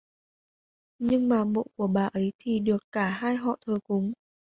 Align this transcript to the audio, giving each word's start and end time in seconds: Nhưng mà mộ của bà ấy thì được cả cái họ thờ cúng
Nhưng 0.99 1.29
mà 1.29 1.45
mộ 1.45 1.65
của 1.75 1.87
bà 1.87 2.05
ấy 2.07 2.31
thì 2.39 2.59
được 2.59 2.87
cả 2.91 3.17
cái 3.21 3.35
họ 3.35 3.57
thờ 3.65 3.79
cúng 3.87 4.13